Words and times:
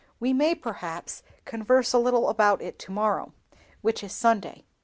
We 0.19 0.33
may 0.33 0.55
perhaps 0.55 1.21
converse 1.45 1.93
a 1.93 1.99
little 1.99 2.27
about 2.29 2.59
it 2.59 2.79
to 2.79 2.91
morrow, 2.91 3.33
which 3.81 4.03
is 4.03 4.11
Sunday. 4.13 4.65